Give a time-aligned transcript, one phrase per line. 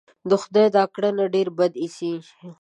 [0.29, 2.13] د خدای دا کړنه ډېره بده اېسي.